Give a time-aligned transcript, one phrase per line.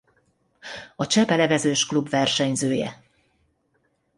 [0.95, 3.03] A Csepel Evezős Klub versenyzője.